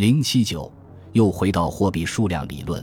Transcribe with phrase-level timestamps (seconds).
[0.00, 0.72] 零七九，
[1.12, 2.82] 又回到货币数量理论，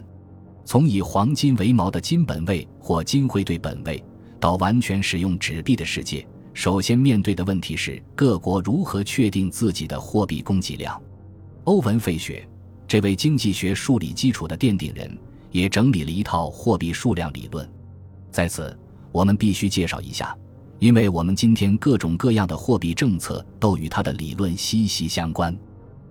[0.63, 4.03] 从以黄金为锚的金本位或金汇兑本位，
[4.39, 11.01] 到完全使用纸币的世界，首先面对的问题是各国如何确定自己的货币供给量。
[11.63, 12.47] 欧文·费雪，
[12.87, 15.17] 这位经济学数理基础的奠定人，
[15.49, 17.67] 也整理了一套货币数量理论。
[18.29, 18.77] 在此，
[19.11, 20.37] 我们必须介绍一下，
[20.77, 25.57] 因为我们今天各种各样的货币政策都与他的理论息息相关。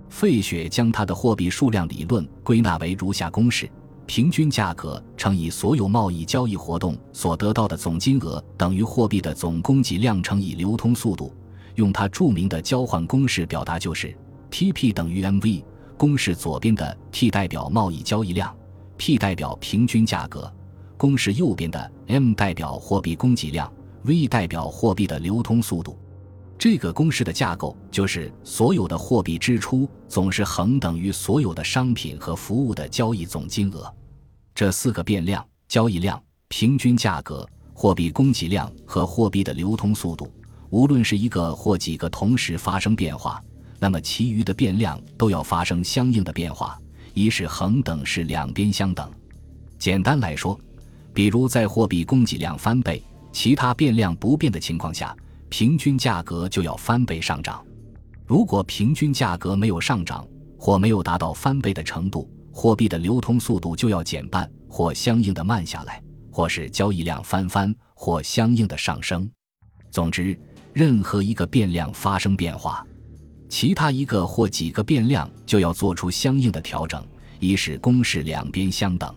[0.08, 3.70] 费雪将他的货币数量理论归纳为如下公式：
[4.06, 11.32] 平均价格乘以所有贸易交易活动所得到的总金额等于货币的总供给量乘以流通速度。
[11.74, 14.16] 用他著名的交换公式表达就是
[14.50, 15.64] T_P 等于 mv。
[15.98, 18.54] 公式左边的 T 代表贸易交易量
[18.98, 20.42] ，P 代表平均价格；
[20.98, 25.98] 公式右边的 M 代表货币供给量，V 代表货币的流通速度。
[26.58, 33.92] 这个公式的架构就是所有的货币支出总是恒等于所有的商品和服务的交易总金额。
[34.54, 40.32] 这四个变量：交易量、平均价格、货币供给量和货币的流通速度，
[40.70, 43.42] 无论是一个或几个同时发生变化，
[43.78, 46.80] 那么其余的变量都要发生相应的变化，
[47.12, 49.10] 一是恒等式两边相等。
[49.78, 50.58] 简单来说，
[51.12, 55.14] 比如在货币供给量翻倍，其他变量不变的情况下。
[55.58, 57.64] 平均价格就要翻倍上涨，
[58.26, 69.26] 如果平均价格没有上涨或没有达到翻倍的程度，货币的流通速度就要减半或相应的慢下来，或是交易量翻番或相应的上升。
[69.90, 70.38] 总之，
[70.74, 72.86] 任何一个变量发生变化，
[73.48, 77.02] 其他一个或几个变量就要做出相应的调整，
[77.40, 79.10] 以使公式两边相等。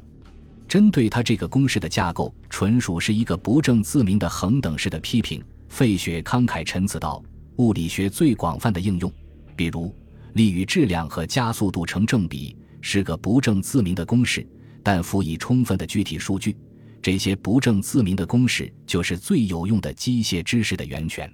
[0.69, 5.43] 针对它这个公式的架构，纯属是一个不正自明的恒等式的批评。
[5.69, 7.23] 费雪慷慨陈词道
[7.57, 9.11] ：“物理学最广泛的应用，
[9.55, 9.95] 比如
[10.33, 14.45] 力与质量和加速度成正比，是个不证自明的公式，
[14.83, 16.57] 但辅以充分的具体数据。
[17.01, 21.31] 这些不证自明的公式就是最有用的机械知识的源泉。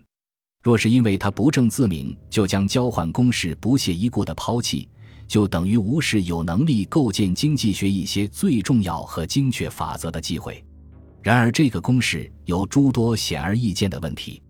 [0.61, 4.87] 若是因为它不证自明，就将交换公式不屑一顾的抛弃，
[5.27, 10.63] 就等于无视有能力构建经济学一些最重要和精确法则的机会。”
[11.25, 14.43] 然而，这个公式有诸多显而易见的问题。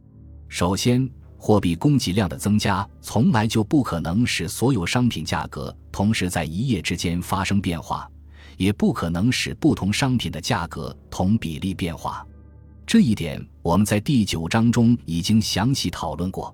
[0.49, 8.11] 首先，货币供给量的增加从来就不可能使所有商品价格同时在一夜之间发生变化，
[8.57, 12.27] 也不可能使不同商品的价格同比例变化。
[12.85, 16.53] 这一点我们在第九章中已经详细讨论过。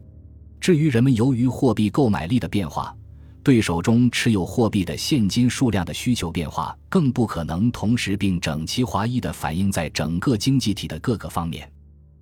[0.59, 2.95] 至于人们由于货币购买力的变化，
[3.43, 11.69] 对手中持有货币的现金数量的需求变化，更不可能同时并整齐划一地反映在整个经济体的各个方面。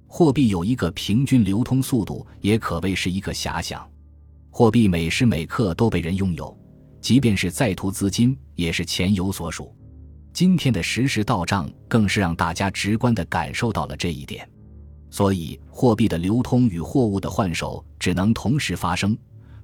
[0.07, 3.87] 货币有一个平均流通速度，也可谓是一个遐想。
[4.49, 6.57] 货币每时每刻都被人拥有，
[7.01, 9.75] 即便是在途资金，也是钱有所属。
[10.31, 14.49] 今天的实时到账，更是让大家直观地感受到了这一点。
[15.11, 19.17] 所以，货币的流通与货物的换手只能同时发生。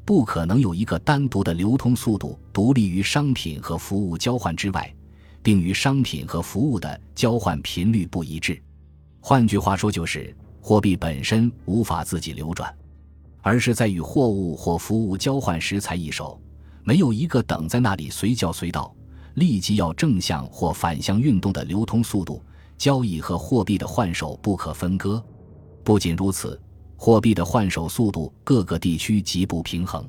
[0.05, 4.93] 不可能有一个单独的流通速度独立于商品和服务交换之外，
[5.41, 8.61] 并与商品和服务的交换频率不一致。
[9.19, 12.71] 换句话说，就是货币本身无法自己流转，
[13.41, 16.39] 而是在与货物或服务交换时才易手。
[16.83, 18.93] 没有一个等在那里随叫随到、
[19.33, 22.39] 立即要正向或反向运动的流通速度。
[22.77, 25.23] 交易和货币的换手不可分割。
[25.83, 26.61] 不仅如此。
[26.95, 30.07] 货币的换手速度各个地区极不平衡。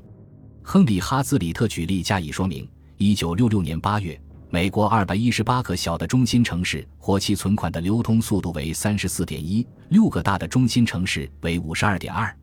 [0.62, 4.20] 亨利·哈兹里特举例加以说明：一九六六年八月，
[4.50, 12.34] 美国二百一十八个小的中心城市活期存款的流通速度为三十四点一，六个大的中心城市为五十二点二，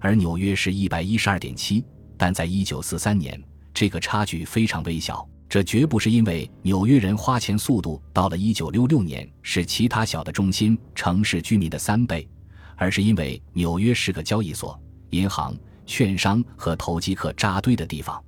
[0.00, 1.84] 而纽约是一百一十二点七。
[2.16, 3.40] 但在一九四三年，
[3.72, 5.28] 这个差距非常微小。
[5.48, 12.28] 这绝不是因为纽约人花钱速度到了一九六六年是其他小的中心城市居民的三倍。
[12.78, 14.80] 而是因为纽约是个交易所、
[15.10, 18.22] 银行、券商和投机客扎堆的地方。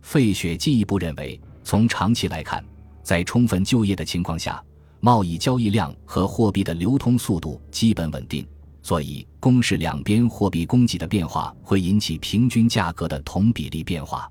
[0.00, 2.64] 费雪进一步认为，从长期来看，
[3.02, 4.62] 在充分就业的情况下，
[5.00, 8.46] 贸易交易量和货币的流通速度基本稳定，
[8.82, 14.30] 所以公式两边货币供给的变化会引起平均价格的同比例变化。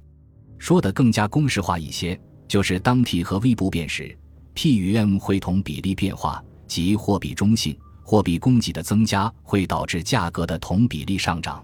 [0.57, 4.17] 说得更加公式化一些，就是当 T 和 V 不变时
[4.55, 7.77] ，P 与 M 会同比例变化，即货币中性。
[8.09, 11.61] 货币供给的增加会导致价格的同比例上涨，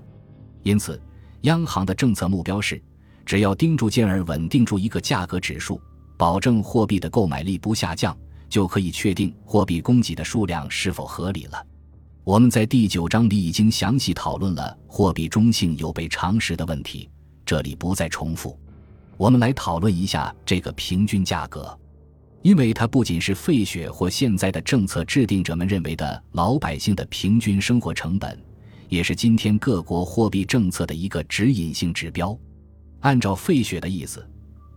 [0.61, 1.01] 因此，
[1.43, 2.83] 央行的政策目标是，
[3.25, 5.79] 只要盯住进而稳定住一个价格指数，
[6.17, 8.13] 保证货币的购买力不下降，
[8.49, 11.65] 就可以确定货币供给的数量是否合理了。
[12.25, 17.09] 我们在第九章里已经详细讨论了货币中性有悖常识的问题，
[17.45, 18.59] 这里不再重复。
[19.15, 21.79] 我们来讨论一下这个平均价格，
[22.43, 28.37] 因为它不仅是费雪或现在的政策制定者们认为的老百姓的平均生活成本，
[28.89, 32.37] 也是今天各国货币政策的一个指引性指标。
[32.99, 34.25] 按照费雪的意思，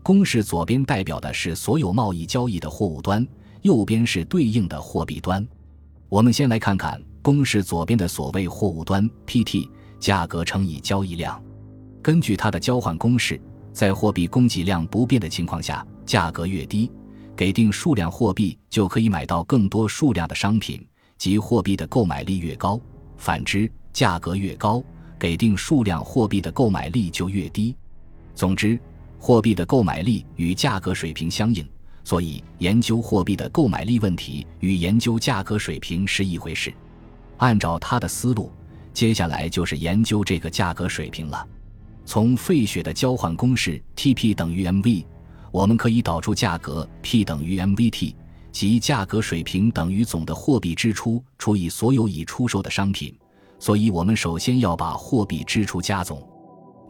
[0.05, 3.27] 公式左边代表的是所有贸易交易的货物端，
[3.63, 5.45] 右边是对应的货币端。
[6.09, 9.69] 我们先来看看公式左边的所谓货物端 Pt
[9.99, 11.43] 价格乘以交易量，
[12.01, 13.41] 根据它的交换公式。
[13.73, 16.91] 在货币供给量不变的情况下，价格越低，
[17.37, 20.85] 给定数量货币就可以买到更多数量的商品，
[21.19, 22.81] 即货币的购买力越高；
[23.19, 24.83] 反之，价格越高，
[25.19, 27.77] 给定数量货币的购买力就越低。
[28.35, 28.81] 总之，
[29.19, 31.69] 货币的购买力与价格水平相应，
[32.05, 36.73] 所以研究货币的购买力问题与研究价格水平是一回事。
[37.37, 38.51] 按照他的思路，
[38.95, 41.47] 接下来就是研究这个价格水平了。
[42.07, 45.05] 从费雪的交换公式 T_P 等于 mv，
[45.57, 48.15] 我们可以导出价格 P 等于 mv_t，
[48.53, 53.17] 即价格水平等于总的货币支出除以所有已出售的商品。
[53.59, 56.23] 所以，我们首先要把货币支出加总。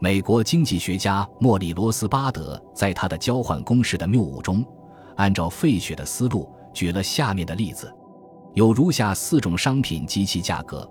[0.01, 4.65] 美国经济学家莫里罗斯巴德在他的交换公式的谬误中，
[5.15, 7.89] 按照费雪的思路举了下面的例子：
[8.53, 10.85] 有如下四种商品及其价格。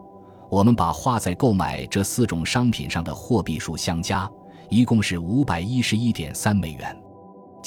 [0.50, 4.26] 我们把花在购买这四种商品上的货币数相加，
[4.70, 6.96] 一共是五百一十一点三美元。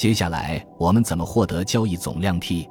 [0.00, 2.66] 接下来我们怎么获得交易总量？T，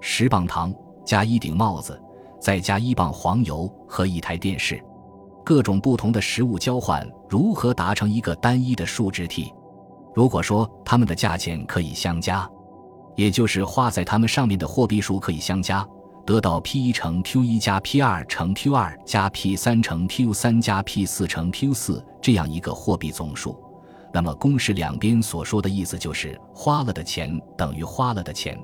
[0.00, 0.72] 十磅糖
[1.04, 2.00] 加一顶帽子，
[2.40, 4.82] 再加一磅黄油和一台电视。
[5.44, 9.52] 各种不同的食物交换如何达成一个单一的数值 T？
[10.14, 12.48] 如果说它们的价钱可以相加，
[13.16, 15.86] 也就是花在它们上面的货币数可以相加。
[16.24, 21.74] 得到 P 一乘 Q 一加 P 二乘 Q 二加 P 三乘 Q 三加 P 四乘 Q
[21.74, 23.62] 四这样一个货币总数，
[24.12, 28.58] 那么公式两边所说的意思就是花了的钱等于花了的钱。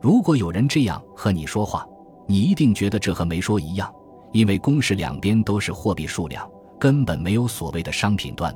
[0.00, 1.86] 如果有人这样和你说话，
[2.28, 3.92] 你一定觉得这和没说一样，
[4.32, 6.48] 因为公式两边都是货币数量，
[6.78, 8.54] 根本没有所谓的商品端。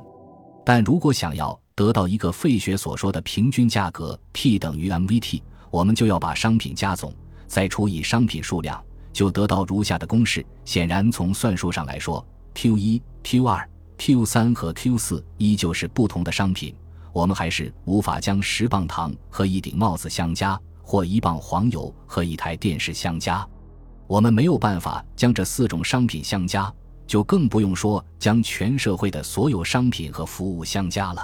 [0.63, 7.13] 但如果想要得到一个费雪所说的平均价格 P 等于 mv_t，我们就要把商品加总。
[7.47, 8.81] 再除以商品数量，
[9.11, 10.45] 就得到如下的公式。
[10.63, 13.67] 显然，从算术上来说，Q 一、Q 二、
[14.03, 16.73] Q 三和 Q 四依旧是不同的商品。
[17.13, 23.47] 我们还是无法将十磅糖和一顶帽子相加，或一磅黄油和一台电视相加。
[24.07, 26.73] 我们没有办法将这四种商品相加，
[27.05, 31.23] 就更不用说将全社会的所有商品和服务相加了。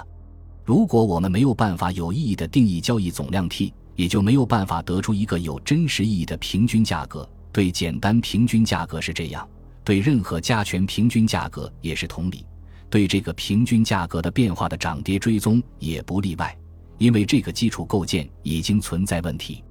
[0.64, 3.74] 如果我们没有办法有意义的定义交易总量 T。
[3.96, 7.28] 也就没有办法得出一个有真实意义的平均价格。
[7.50, 9.44] 对简单平均价格是这样，
[9.82, 12.46] 对任何加权平均价格也是同理。
[12.90, 16.56] 对这个平均价格的变化的涨跌追踪也不例外，
[16.96, 19.62] 因为这个基础构建已经存在问题。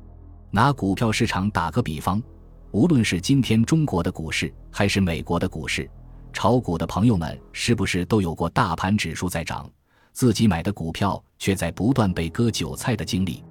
[0.51, 2.21] 拿股票市场打个比方，
[2.71, 5.89] 无论是今天中国的股市还是美国的股市，
[6.31, 9.69] 炒股的朋友们是不是都有过大盘指数在涨，
[10.13, 13.43] 自己买的股票却在不断被割韭菜的经历？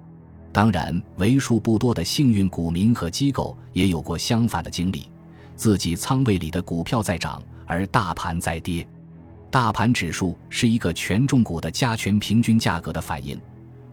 [0.53, 5.07] 当然，为数不多的幸运股民和机构也有过相反的经历：
[5.55, 8.87] 自己仓位里的股票在涨，而大盘在跌。
[9.49, 13.39] 大盘指数是一个权重股的加权平均价格的反应，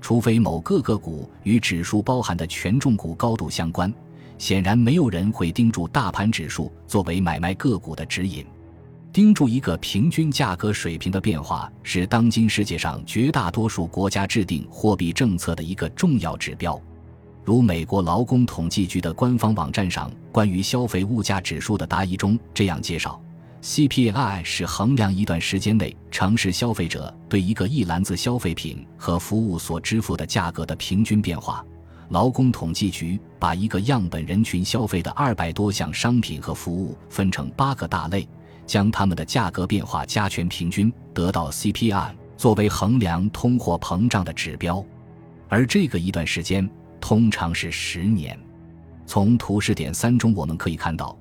[0.01, 3.93] 除非某个个股与指数包含的权重股高度相关，
[4.37, 8.45] 显然没有人会盯住大盘指数作为买卖个股的指引。
[9.13, 16.79] 盯住一个平均价格水平的变化，是当今世界上绝大多数国家制定货币政策的一个重要指标。
[17.45, 23.21] 如美国劳工统计局的官方网站上关于消费物价指数的答疑中这样介绍
[23.65, 31.65] ：CPI 是衡量一段时间内城市消费者对一个一篮子消费品和服务所支付的价格的平均变化。
[32.11, 38.29] 劳工统计局把一个样本人群消费的二百多项商品和服务分成八个大类。
[38.67, 44.83] 将它们的价格变化加权平均，得到 CPI 作为衡量通货膨胀的指标，
[45.51, 46.67] 而这个一段时间
[46.99, 48.39] 通常是十年。
[49.05, 51.15] 从图示点三中我们可以看到，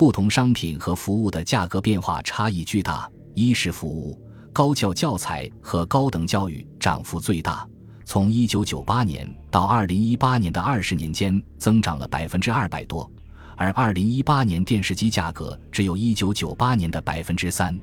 [0.00, 3.06] 不同商品和服务的价格变化差异巨大。
[3.34, 4.18] 衣食服务、
[4.50, 7.68] 高教教材和高等教育涨幅最大，
[8.06, 13.12] 从1998年到2018年的二十年间增长了百分之二百多。
[13.58, 17.78] 而二零一八年电视机价格只有一九九八年的百分之三。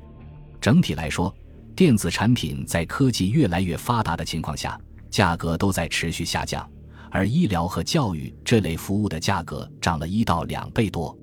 [0.60, 1.32] 整体来说，
[1.76, 4.76] 电子产品在科技越来越发达的情况下，
[5.08, 6.68] 价格都在持续下降。
[7.12, 11.16] 而医疗和教育这类服务的价格涨了一到两倍多。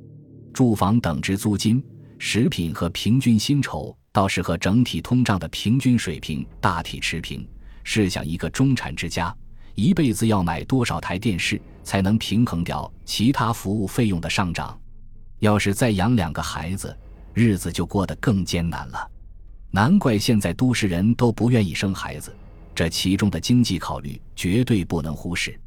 [0.55, 1.83] 住房等值租金、
[2.17, 7.45] 食品和平均薪酬倒是和整体通胀的平均水平大体持平，
[7.83, 9.35] 试想，一个中产之家
[9.73, 14.79] 一辈子要买多少台电视，才能平衡掉其他服务费用的上涨？
[15.39, 16.97] 要是再养两个孩子，
[17.33, 19.11] 日子就过得更艰难了。
[19.71, 22.33] 难怪现在都市人都不愿意生孩子，
[22.73, 25.59] 这其中的经济考虑绝对不能忽视。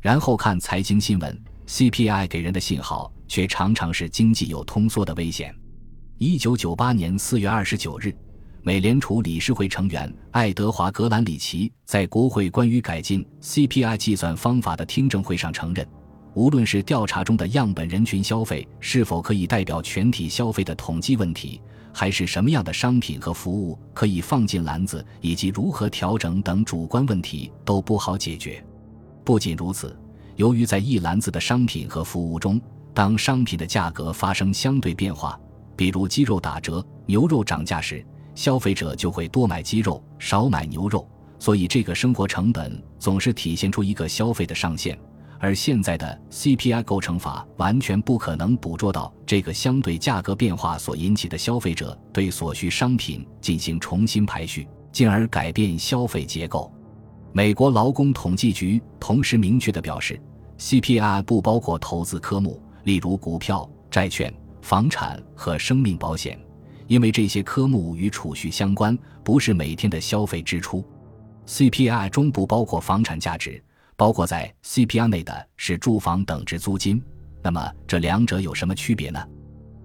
[0.00, 5.54] 然后看财经新闻，CPI 给人的信号却常常是经济有通缩的危险。
[6.16, 8.12] 一九九八年四月二十九日，
[8.62, 15.86] 美联储理事会成员爱德华·格兰里奇在国会关于改进 CPI 计算方法的听证会上承认，
[16.34, 21.60] 无论是调查中的样本人群消费是否可以代表全体消费的统计问题，
[21.92, 28.64] 还是什么样的商品和服务可以放进篮子，以及如何调整等主观问题都不好解决。
[29.24, 29.96] 不仅如此，
[30.36, 32.60] 由于在一篮子的商品和服务中，
[32.98, 35.38] 当商品的价格发生相对变化，
[35.76, 41.08] 比如鸡肉打折、牛肉涨价时，消费者就会多买鸡肉，少买牛肉。
[41.38, 44.98] 所以，这个生活成本总是体现出一个消费的上限。
[45.38, 56.68] 而现在的 CPI 构成法完全不可能捕捉到这个相对价格变化所引起的消费者对所需商品进行重新排序，进而改变消费结构。
[57.32, 60.20] 美国劳工统计局同时明确地表示
[60.58, 66.40] ，CPI 不包括投资科目，例如股票、债券、房产和生命保险，
[66.86, 70.82] 因为这些科目与储蓄相关，不是每天的消费支出。
[71.46, 73.62] CPI 中不包括房产价值，
[73.94, 77.02] 包括在 CPI 内的是住房等值租金。
[77.42, 79.22] 那么这两者有什么区别呢？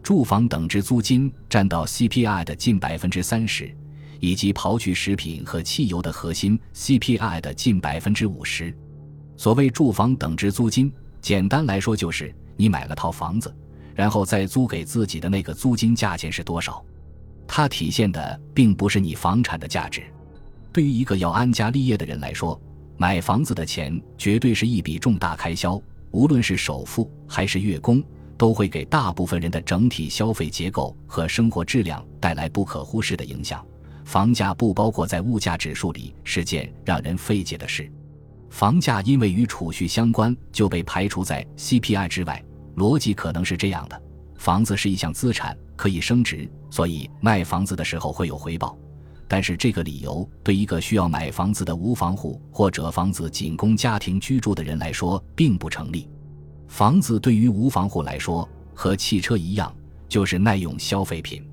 [0.02, 3.76] 住房等值租金占到 CPI 的近百分之三十。
[4.22, 8.74] 以及刨去食品和汽油的核心 CPI 的近百分之五十。
[9.36, 13.54] 所谓住房等值租金，简单来说就是你买了套房子，
[13.94, 16.84] 然后再租给自己的那个租金价钱是多少。
[17.48, 20.04] 它体现的并不是你房产的价值。
[20.72, 22.60] 对于一个要安家立业的人来说，
[22.98, 25.80] 买房子的钱绝对是一笔重大开销，
[26.12, 28.04] 无论是首付还是月供，
[28.38, 33.64] 都会给大部分人的整体消费结构和生活质量带来不可忽视的影响。
[34.06, 37.92] 房价不包括在物价指数里是件让人费解的事。
[38.54, 42.42] 房价因为与储蓄相关，就被排除在 CPI 之外。
[42.76, 44.00] 逻辑可能是这样的：
[44.38, 48.78] 房子是一项资产，可以升值，所以卖房子的时候会有回报。
[49.28, 56.08] 但是这个理由对一个需要买房子的无房户或者房子仅供家庭居住的人来说并不成立。
[56.68, 59.76] 房子对于无房户来说，和汽车一样，
[60.08, 61.44] 就是耐用消费品。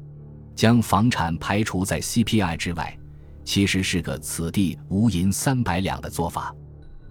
[0.55, 2.95] 将房产排除在 CPI 之外，
[3.43, 6.55] 其实是个此地无银三百两的做法。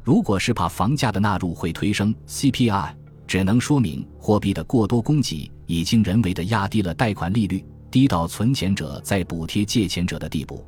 [0.10, 2.96] 如果是怕房价的纳入会推升 CPI，
[3.28, 10.66] 只能说明货币的过多供给已经人为的压低了贷款利率，低到存钱者在补贴借钱者的地步。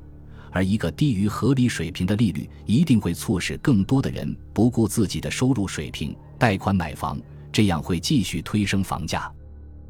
[0.51, 7.19] 而一个低于合理水平的利率，一定会促使更多的人不顾自己的收入水平贷款买房，
[7.51, 9.27] 这样会继续推升房价。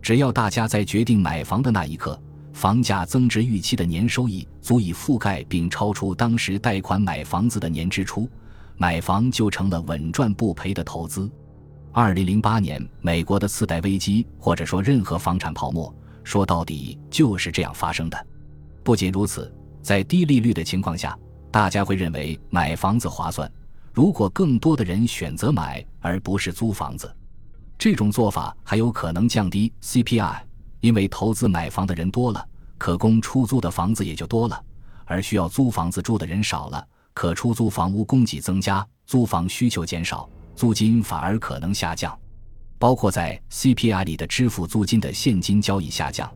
[0.01, 2.17] 只要大家在决定买房的那一刻。
[2.53, 8.29] 房价增值预期的年收益足以覆盖并超出当时贷款买房子的年支出，
[8.81, 11.29] 买房就成了稳赚不赔的投资。
[11.91, 18.27] 二零零八年美国的次贷危机，或者说任何房产泡沫，说到底就是这样发生的。
[18.83, 21.15] 不仅如此，在低利率的情况下，
[21.51, 23.47] 大家会认为买房子划算。
[23.93, 27.15] 如果更多的人选择买而不是租房子，
[27.77, 30.39] 这种做法还有可能降低 CPI。
[30.79, 32.43] 因为投资买房的人多了，
[32.79, 34.59] 可供出租的房子也就多了，
[35.05, 36.83] 而需要租房子住的人少了，
[37.21, 42.19] 可出租房屋供给增加，租房需求减少，租金反而可能下降。
[42.79, 46.27] 包括在 CPI 里的支付租金的现金交易下降，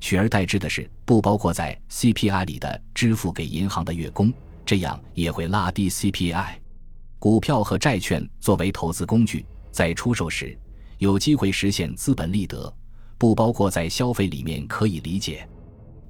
[0.00, 4.32] 取而代之的是不包括在 CPI 里的支付给银行的月供，
[4.64, 6.54] 这样也会拉低 CPI。
[7.18, 10.58] 股票和债券作为投资工具，在出售时
[10.96, 12.74] 有机会实现资本利得。
[13.18, 15.46] 不包括在消费里面可以理解，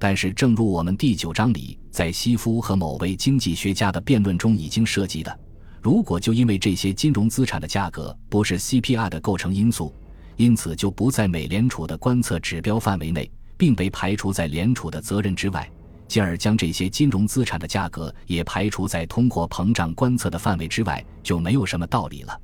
[0.03, 5.39] 但是正如我们第九章里在西夫和某位经济学家的辩论中已经涉及的，
[5.79, 9.93] 如果就因为这些金融资产的价格不是 CPI 的构成因素，
[10.37, 15.69] 因此就不在美联储的观测指标范围内，并被排除在联储的责任之外，
[16.07, 22.35] 进而将这些金融资产的价格也排除在通货膨胀观测的范围之外，就没有什么道理了。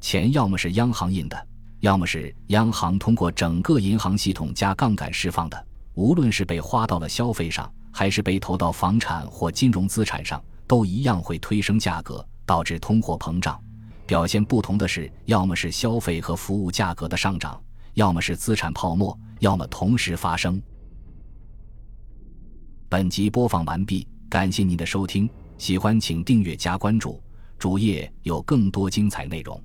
[0.00, 1.48] 钱要么是央行印的。
[1.80, 13.62] 要么是央行通过整个银行系统加杠杆释放的，无论是被花到了消费上，还是被投到房产或金融资产上，都一样会推升价格，导致通货膨胀。
[14.06, 17.62] 表现不同的是，要么是消费和服务价格的上涨，
[17.94, 20.60] 要么是资产泡沫，要么同时发生。
[22.88, 25.28] 本集播放完毕，感谢您的收听。
[25.58, 27.22] 喜欢请订阅加关注，
[27.58, 29.62] 主页有更多精彩内容。